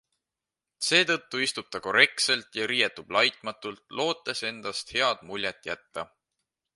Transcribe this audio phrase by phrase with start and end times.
[0.85, 6.07] Seetõttu istub ta korrektselt ja riietub laitmatult, lootes endast head muljet jätta.